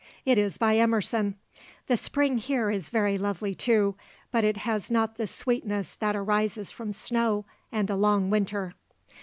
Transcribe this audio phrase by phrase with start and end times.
[0.25, 1.35] It is by Emerson.
[1.85, 3.95] The Spring here is very lovely, too,
[4.31, 8.73] but it has not the sweetness that arises from snow and a long winter.